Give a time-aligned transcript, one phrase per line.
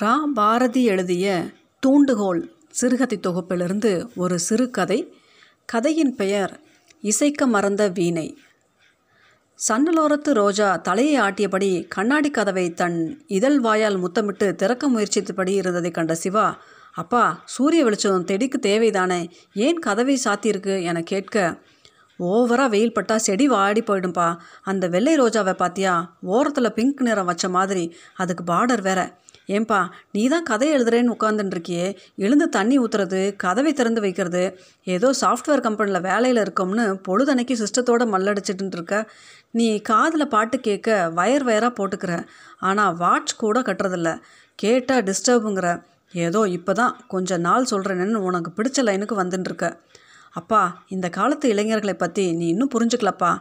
[0.00, 1.44] ரா பாரதி எழுதிய
[1.80, 5.14] தூண்டுகோல் சிறுகதை தொகுப்பிலிருந்து ஒரு சிறுகதை
[5.64, 6.60] கதையின் பெயர்
[7.00, 8.38] இசைக்க மறந்த வீணை.
[9.68, 16.58] சன்னலோரத்து ரோஜா தலையை ஆட்டியபடி கண்ணாடி கதவை தன் இதழ் வாயால் முத்தமிட்டு திறக்க முயற்சித்தபடி இருந்ததை கண்ட சிவா
[16.92, 19.30] அப்பா சூரிய வெளிச்சம் தெடிக்கு தேவைதானே?
[19.54, 20.82] ஏன் கதவை சாத்தியிருக்கு?
[20.82, 21.58] என கேட்க
[22.18, 24.36] ஓவராக வெயில் பட்டால் செடி வாடி போயிடும்பா.
[24.62, 27.94] அந்த வெள்ளை ரோஜாவை பார்த்தியா ஓரத்தில் பிங்க் நிறம் வச்ச மாதிரி.
[28.16, 29.22] அதுக்கு பார்டர் வேற.
[29.48, 29.78] ஏன்பா
[30.10, 36.42] நீ தான் கதை எழுதுறேன்னு உட்காந்துட்டுருக்கியே எழுந்து தண்ணி ஊற்றுறது கதவை திறந்து வைக்கிறது ஏதோ சாஃப்ட்வேர் கம்பெனியில் வேலையில்
[36.44, 38.98] இருக்கோம்னு பொழுதன்னைக்கு சிஸ்டத்தோடு மல்லடிச்சிட்டு இருக்க
[39.52, 42.12] நீ காதில் பாட்டு கேட்க வயர் வயராக போட்டுக்கிற.
[42.58, 44.10] ஆனால் வாட்ச் கூட கட்டுறதில்ல.
[44.58, 45.68] கேட்டால் டிஸ்டர்புங்கிற
[46.14, 49.68] ஏதோ இப்போ தான் கொஞ்ச நாள் சொல்கிறேன்னு உனக்கு பிடிச்ச லைனுக்கு வந்துட்டுருக்க.
[50.30, 53.32] அப்பா இந்த காலத்து இளைஞர்களை பற்றி நீ இன்னும் புரிஞ்சுக்கலப்பா.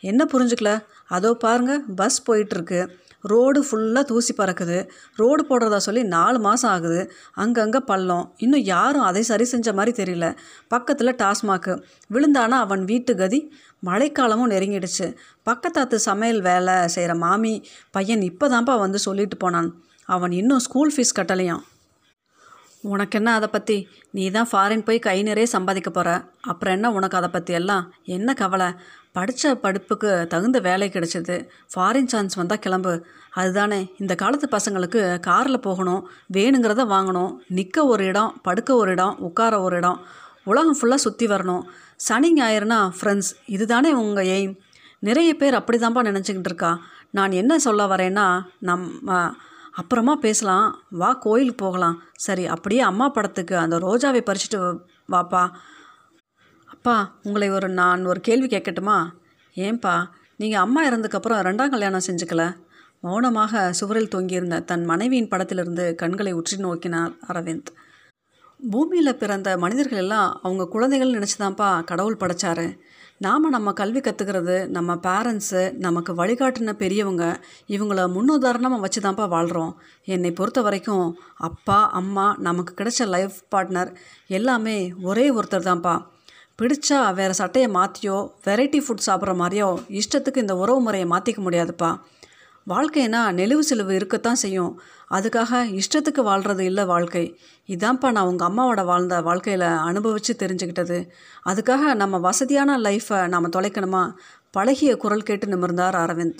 [0.00, 0.70] என்ன புரிஞ்சுக்கல?
[1.06, 2.80] அதோ பாருங்க பஸ் போயிட்டுருக்கு.
[3.22, 4.88] ரோடு ஃபுல்லாக தூசி பறக்குது.
[5.16, 7.12] ரோடு போடுறதா சொல்லி நாலு மாதம் ஆகுது.
[7.32, 8.34] அங்கங்கே பள்ளம்.
[8.36, 10.36] இன்னும் யாரும் அதை சரி செஞ்ச மாதிரி தெரியல.
[10.68, 13.52] பக்கத்தில் டாஸ்மாக்கு விழுந்தானா அவன் வீட்டு கதி?
[13.86, 15.16] மழைக்காலமும் நெருங்கிடுச்சு.
[15.50, 19.82] பக்கத்தாத்து சமையல் வேலை செய்கிற மாமி பையன் இப்போ தான்ப்பா வந்து சொல்லிட்டு போனான்.
[20.04, 21.62] அவன் இன்னும் ஸ்கூல் ஃபீஸ் கட்டலையாம்.
[22.82, 23.76] உனக்கு என்ன அதை பற்றி
[24.10, 27.84] நீ தான் ஃபாரின் போய் கை நிறைய சம்பாதிக்க போகிற அப்புறம் என்ன உனக்கு அதை பற்றி எல்லாம்?
[28.04, 28.68] என்ன கவலை?
[29.12, 31.36] படித்த படிப்புக்கு தகுந்த வேலை கிடைச்சிது.
[31.74, 33.04] ஃபாரின் சான்ஸ் வந்தால் கிளம்பு.
[33.30, 37.32] அதுதானே இந்த காலத்து பசங்களுக்கு காரில் போகணும் வேணுங்கிறத வாங்கணும்.
[37.48, 40.00] நிற்க ஒரு இடம் படுக்க ஒரு இடம் உட்கார ஒரு இடம்.
[40.44, 41.62] உலகம் ஃபுல்லாக சுற்றி வரணும்.
[41.96, 44.54] சனி ஞாயிறுனா ஃப்ரெண்ட்ஸ் இதுதானே உங்கள் எய்ம்
[44.98, 46.72] நிறைய பேர் அப்படி தான்ப்பா நினச்சிக்கிட்டு இருக்கா.
[47.10, 48.26] நான் என்ன சொல்ல வரேன்னா
[48.58, 49.16] நம்ம
[49.72, 50.66] அப்புறமா பேசலாம்.
[50.90, 52.02] வா கோயிலுக்கு போகலாம்.
[52.14, 54.78] சரி அப்படியே அம்மா படத்துக்கு அந்த ரோஜாவை பறிச்சுட்டு
[55.12, 55.50] வாப்பா.
[56.64, 58.96] அப்பா உங்களை ஒரு நான் ஒரு கேள்வி கேட்கட்டுமா?
[59.54, 59.94] ஏன்பா
[60.36, 62.56] நீங்கள் அம்மா இறந்ததுக்கப்புறம் ரெண்டாம் கல்யாணம் செஞ்சுக்கல?
[63.00, 67.70] மௌனமாக சுவரில் தொங்கியிருந்த தன் மனைவியின் படத்திலிருந்து கண்களை உற்றி நோக்கினார் அரவிந்த்.
[68.70, 72.66] பூமியில் பிறந்த மனிதர்கள் எல்லாம் அவங்க குழந்தைகள் நினச்சிதான்ப்பா கடவுள் படைச்சாரு.
[73.18, 77.24] நாம் நம்ம கல்வி கற்றுக்கிறது நம்ம பேரண்ட்ஸு நமக்கு வழிகாட்டின பெரியவங்க
[77.68, 79.72] இவங்கள முன்னுதாரணமாக வச்சு தான்ப்பா வாழ்கிறோம்
[80.04, 81.18] என்னை பொறுத்த வரைக்கும்
[81.48, 83.92] அப்பா அம்மா நமக்கு கிடைச்ச லைஃப் பார்ட்னர்
[84.26, 85.94] எல்லாமே ஒரே ஒருத்தர் தான்ப்பா
[86.62, 89.68] பிடிச்சா வேறு சட்டையை மாற்றியோ வெரைட்டி ஃபுட் சாப்பிட்ற மாதிரியோ
[90.00, 91.92] இஷ்டத்துக்கு இந்த உறவு முறையை மாற்றிக்க முடியாதுப்பா.
[92.68, 94.80] வாழ்க்கைனா நெளிவு செலவு இருக்கத்தான் செய்யும்.
[95.10, 97.40] அதுக்காக இஷ்டத்துக்கு வாழ்கிறது இல்லை வாழ்க்கை.
[97.66, 101.08] இதான்ப்பா நான் உங்கள் அம்மாவோட வாழ்ந்த வாழ்க்கையில் அனுபவித்து தெரிஞ்சுக்கிட்டது.
[101.46, 104.12] அதுக்காக நம்ம வசதியான லைஃப்பை நாம் தொலைக்கணுமா?
[104.50, 106.38] பழகிய குரல் கேட்டு நிமிர்ந்தார் அரவிந்த்.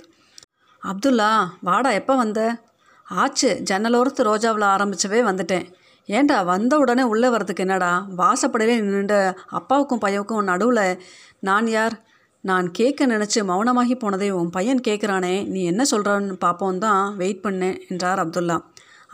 [0.82, 2.62] அப்துல்லா வாடா எப்போ வந்த?
[3.04, 5.72] ஆச்சு ஜன்னலோரத்து ரோஜாவில் ஆரம்பிச்சவே வந்துட்டேன்.
[6.06, 8.06] ஏண்டா வந்த உடனே உள்ளே வரதுக்கு என்னடா?
[8.16, 11.02] வாசப்படையிலே நின்று அப்பாவுக்கும் பையவுக்கும் நடுவில்
[11.38, 12.11] நான் யார்?
[12.44, 17.76] நான் கேட்க நினச்சி மௌனமாகி போனதை உன் பையன் கேட்குறானே நீ என்ன சொல்கிறான்னு பார்ப்போம் தான் வெயிட் பண்ணேன்
[17.90, 18.56] என்றார் அப்துல்லா.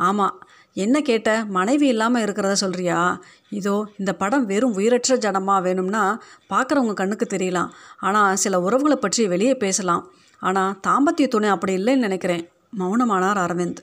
[0.08, 0.36] ஆமாம்
[0.76, 1.30] என்ன கேட்ட?
[1.56, 2.98] மனைவி இல்லாமல் இருக்கிறத சொல்கிறியா
[3.58, 6.02] இதோ இந்த படம் வெறும் உயிரற்ற ஜனமாக வேணும்னா
[6.52, 7.70] பார்க்குறவங்க கண்ணுக்கு தெரியலாம்.
[8.06, 10.02] ஆனால் சில உறவுகளை பற்றி வெளியே பேசலாம்.
[10.42, 12.44] ஆனால் தாம்பத்திய துணை அப்படி இல்லைன்னு நினைக்கிறேன்
[12.80, 13.80] மௌனமானார் அரவிந்த்.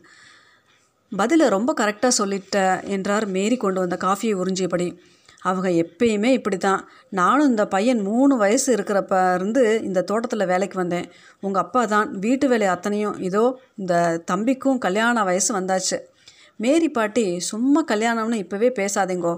[1.11, 2.57] பதிலை ரொம்ப கரெக்டாக சொல்லிட்ட
[2.95, 4.87] என்றார் மேரி கொண்டு வந்த காஃபியை உறிஞ்சியபடி.
[5.49, 6.81] அவங்க எப்பயுமே இப்படி தான்
[7.19, 11.07] நானும் இந்த பையன் மூணு வயசு இருக்கிறப்ப இருந்து இந்த தோட்டத்தில் வேலைக்கு வந்தேன்.
[11.45, 13.17] உங்கள் அப்பா தான் வீட்டு வேலை அத்தனையும்.
[13.27, 13.43] இதோ
[13.81, 13.93] இந்த
[14.31, 15.99] தம்பிக்கும் கல்யாண வயசு வந்தாச்சு.
[16.63, 19.33] மேரி பாட்டி சும்மா கல்யாணம்னு இப்போவே பேசாதீங்கோ.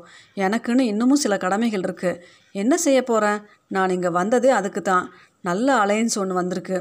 [0.45, 2.21] எனக்குன்னு இன்னமும் சில கடமைகள் இருக்குது
[2.61, 3.39] என்ன செய்ய போகிறேன்
[3.75, 5.05] நான் இங்கே வந்ததே அதுக்கு தான்.
[5.49, 6.77] நல்ல அலையன்ஸ் ஒன்று வந்திருக்கு.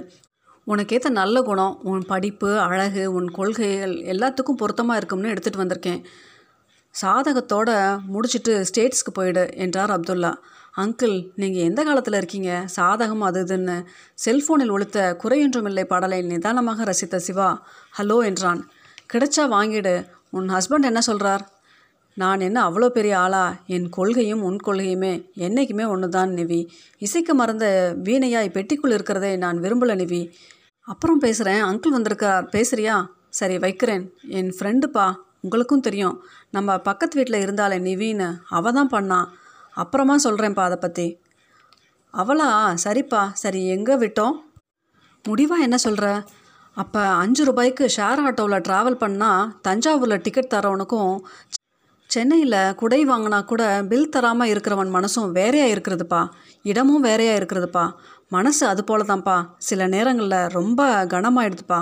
[0.66, 1.74] உனக்கேற்ற நல்ல குணம்.
[1.90, 6.00] உன் படிப்பு அழகு உன் கொள்கைகள் எல்லாத்துக்கும் பொருத்தமாக இருக்கும்னு எடுத்துகிட்டு வந்திருக்கேன்.
[7.00, 7.74] சாதகத்தோடு
[8.12, 10.32] முடிச்சுட்டு ஸ்டேட்ஸ்க்கு போயிடு என்றார் அப்துல்லா.
[10.76, 12.66] அங்கிள் நீங்கள் எந்த காலத்தில் இருக்கீங்க?
[12.76, 13.76] சாதகம் அது இதுன்னு.
[14.24, 17.66] செல்ஃபோனில் ஒழித்த குறையொன்றுமில்லை பாடலை நிதானமாக ரசித்த சிவா
[17.98, 18.60] ஹலோ என்றான்.
[19.12, 19.94] கிடைச்சா வாங்கிடு.
[20.30, 21.44] உன் ஹஸ்பண்ட் என்ன சொல்கிறார்
[22.14, 23.56] நான் என்ன அவ்வளோ பெரிய ஆளா?
[23.66, 25.14] என் கொள்கையும் உன் கொள்கையுமே.
[25.34, 26.60] என்றைக்குமே ஒன்று தான் நிவி.
[26.98, 27.66] இசைக்க மறந்த
[28.04, 30.22] வீணையாய் பெட்டிக்குள் இருக்கிறதே நான் விரும்பலை நிவி.
[30.88, 32.44] அப்புறம் பேசுகிறேன் அங்கிள் வந்திருக்கார்.
[32.52, 32.96] பேசுறியா?
[33.28, 34.04] சரி வைக்கிறேன்.
[34.28, 35.06] என் ஃப்ரெண்டுப்பா
[35.46, 36.16] உங்களுக்கும் தெரியும்.
[36.56, 38.28] நம்ம பக்கத்து வீட்டில் இருந்தாலே நிவின்னு
[38.58, 39.28] அவ தான் பண்ணான்
[39.74, 41.06] அப்புறமா சொல்கிறேன்ப்பா அதை பற்றி
[42.14, 42.48] அவளா
[42.84, 44.36] சரிப்பா சரி எங்கே விட்டோம்?
[45.24, 46.06] முடிவாக என்ன சொல்கிற
[46.76, 51.14] அப்போ அஞ்சு ரூபாய்க்கு ஷேர் ஆட்டோவில் ட்ராவல் பண்ணால் தஞ்சாவூரில் டிக்கெட் தரவனுக்கும்
[52.10, 56.20] சென்னையில் குடை வாங்கினா கூட பில் தராமல் இருக்கிறவன் மனசும் வேறையாக இருக்கிறதுப்பா.
[56.64, 57.84] இடமும் வேறையாக இருக்கிறதுப்பா.
[58.28, 59.36] மனசு அது போல தான்ப்பா
[59.68, 60.80] சில நேரங்களில் ரொம்ப
[61.12, 61.80] கனமாயிடுதுப்பா.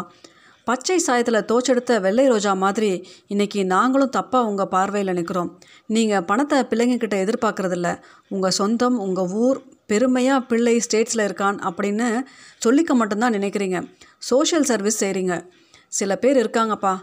[0.64, 2.90] பச்சை சாயத்தில் தோச்செடுத்த வெள்ளை ரோஜா மாதிரி
[3.28, 5.50] இன்றைக்கி நாங்களும் தப்பாக உங்கள் பார்வையில் நிற்கிறோம்
[5.86, 7.88] நீங்கள் பணத்தை பிள்ளைங்கக்கிட்ட எதிர்பார்க்குறதில்ல.
[8.28, 12.06] உங்கள் சொந்தம் உங்கள் ஊர் பெருமையாக பிள்ளை ஸ்டேட்ஸில் இருக்கான் அப்படின்னு
[12.66, 13.80] சொல்லிக்க மட்டும்தான் நினைக்கிறீங்க.
[14.18, 15.36] சோஷியல் சர்வீஸ் செய்கிறீங்க
[15.88, 16.94] சில பேர் இருக்காங்கப்பா.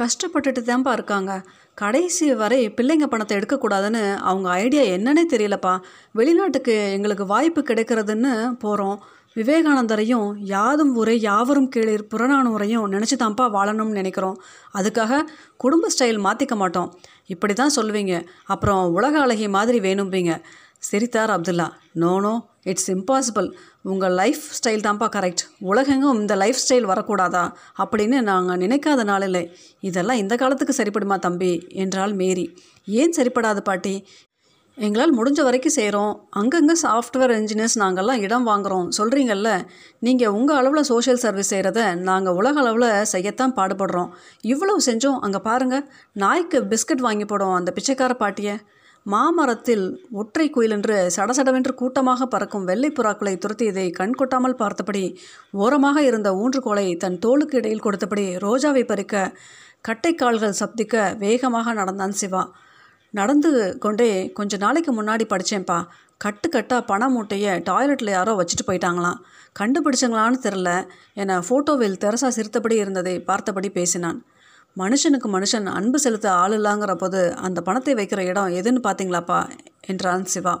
[0.00, 1.32] கஷ்டப்பட்டுட்டு தான்ப்பா இருக்காங்க.
[1.74, 5.74] கடைசி வரை பிள்ளைங்க பணத்தை எடுக்கக்கூடாதுன்னு அவங்க ஐடியா என்னன்னே தெரியலப்பா.
[6.12, 8.32] வெளிநாட்டுக்கு எங்களுக்கு வாய்ப்பு கிடைக்கிறதுன்னு
[8.64, 8.98] போகிறோம்
[9.36, 14.38] விவேகானந்தரையும் யாதும் ஊரே யாவரும் கீழே புறநானூரையும் நினச்சி தான்ப்பா வாழணும்னு நினைக்கிறோம்.
[14.74, 15.20] அதுக்காக
[15.56, 16.94] குடும்ப ஸ்டைல் மாற்றிக்க மாட்டோம்.
[17.26, 18.26] இப்படி தான் சொல்லுவீங்க.
[18.44, 20.42] அப்புறம் உலக அழகி மாதிரி வேணும்பீங்க.
[20.78, 21.66] சிரித்தார் Abdullah.
[21.92, 23.48] No no it's impossible
[23.82, 27.44] உங்கள் லைஃப் ஸ்டைல் தான்ப்பா கரெக்ட் உலகெங்கும் இந்த லைஃப் ஸ்டைல் வரக்கூடாதா?
[27.78, 29.44] அப்படின்னு நாங்கள் நினைக்காத நாளில்லை
[29.80, 31.66] இதெல்லாம் இந்த காலத்துக்கு சரிப்படுமா தம்பி?
[31.68, 32.46] என்றாள் மேரி.
[32.86, 34.06] ஏன் சரிப்படாது பாட்டி?
[34.78, 39.50] எங்களால் முடிஞ்ச வரைக்கும் செய்கிறோம் அங்கங்கே சாஃப்ட்வேர் இன்ஜினியர்ஸ் நாங்கள்லாம் இடம் வாங்குகிறோம் சொல்கிறீங்கல்ல
[40.06, 44.10] நீங்கள் உங்கள் அளவில் சோஷியல் சர்வீஸ் செய்கிறத நாங்கள் உலக அளவில் செய்யத்தான் பாடுபடுறோம்.
[44.52, 45.20] இவ்வளவு செஞ்சோம்.
[45.26, 45.84] அங்கே பாருங்கள்
[46.22, 48.56] நாய்க்கு பிஸ்கட் வாங்கி போடும் அந்த பிச்சைக்கார பாட்டியை.
[49.06, 49.86] மாமரத்தில்
[50.20, 55.04] ஒற்றை குயிலென்று சடசடவென்று கூட்டமாக பறக்கும் வெள்ளை புறாக்களை துரத்தியதை கண் கொட்டாமல் பார்த்தபடி
[55.64, 59.24] ஓரமாக இருந்த ஊன்றுகோலை தன் தோளுக்கு இடையில் கொடுத்தபடி ரோஜாவை பறிக்க
[59.88, 62.44] கட்டைக்கால்கள் சப்திக்க வேகமாக நடந்தான் சிவா.
[63.18, 65.78] நடந்து கொண்டே கொஞ்ச நாளைக்கு முன்னாடி படித்தேன்ப்பா
[66.24, 69.18] கட்டு கட்டாக பண மூட்டையை டாய்லெட்டில் யாரோ வச்சுட்டு போயிட்டாங்களாம்.
[69.60, 70.70] கண்டுபிடிச்சங்களான்னு தெரில
[71.22, 74.18] என ஃபோட்டோவில் தெரசா சிரித்தபடி இருந்ததை பார்த்தபடி பேசினான்.
[74.76, 79.40] மனுஷனுக்கு மனுஷன் அன்பு செலுத்த ஆள் இல்லாங்கிற போது அந்த பணத்தை வைக்கிற இடம் எதுன்னு பார்த்தீங்களாப்பா?
[79.86, 80.54] என்றான் சிவா.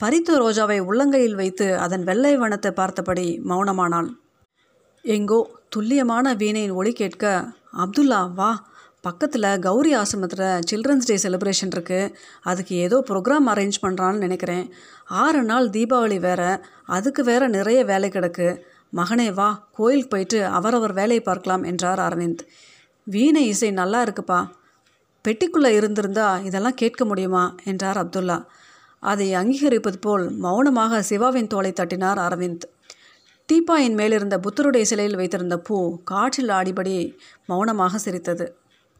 [0.00, 4.10] பரித்து ரோஜாவை உள்ளங்கையில் வைத்து அதன் வெள்ளை வனத்தை பார்த்தபடி மௌனமானாள்.
[5.04, 7.24] எங்கோ துல்லியமான வீணையின் ஒளி கேட்க
[7.82, 8.50] அப்துல்லா வா.
[9.00, 14.72] பக்கத்தில் கௌரி ஆசிரமத்தில் சில்ட்ரன்ஸ் டே செலிப்ரேஷன் இருக்குது அதுக்கு ஏதோ ப்ரோக்ராம் அரேஞ்ச் பண்ணுறான்னு நினைக்கிறேன்.
[15.06, 18.60] ஆறு நாள் தீபாவளி வேறு அதுக்கு வேறு நிறைய வேலை கிடக்கு.
[18.96, 22.38] மகனே வா கோயிலுக்கு போயிட்டு அவரவர் வேலையை பார்க்கலாம் என்றார் அரவிந்த்.
[23.04, 24.48] வீணை இசை நல்லா இருக்குப்பா.
[25.28, 27.54] பெட்டிக்குள்ளே இருந்திருந்தா இதெல்லாம் கேட்க முடியுமா?
[27.64, 28.44] என்றார் அப்துல்லா.
[28.98, 32.60] அதை அங்கீகரிப்பது போல் மௌனமாக சிவாவின் தோலை தட்டினார் அரவிந்த்.
[33.52, 37.16] டீப்பாயின் மேலிருந்த புத்தருடைய சிலையில் வைத்திருந்த பூ காற்றில் ஆடிபடி
[37.46, 38.58] மௌனமாக சிரித்தது.